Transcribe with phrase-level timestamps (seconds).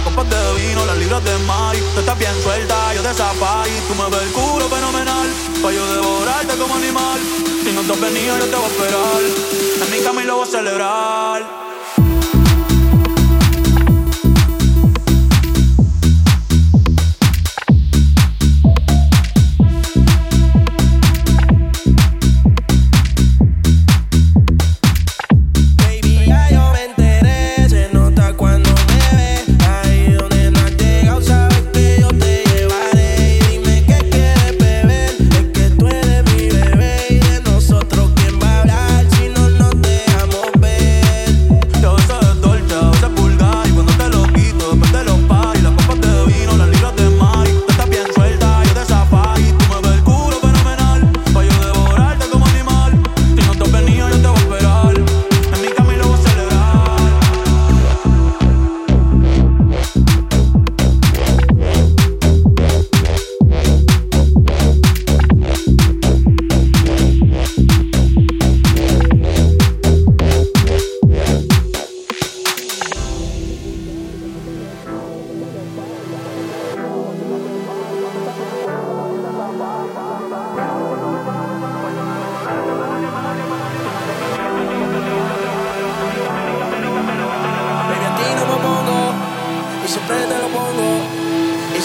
[0.00, 1.80] las copas de vino, las libras de Mari.
[1.94, 3.70] Tú estás bien suelta, yo de safari.
[3.88, 5.28] Tú me ves el culo fenomenal,
[5.62, 7.20] pa' yo devorarte como animal.
[7.64, 9.22] Si no te has venido, yo te voy a esperar.
[9.82, 9.98] En mi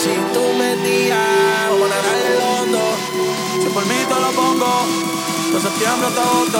[0.06, 2.80] Si tú me tiras, voy a darle hondo.
[3.60, 4.86] Si por mí te lo pongo,
[5.52, 6.60] de septiembre hasta agosto,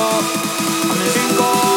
[0.90, 1.75] a mis cinco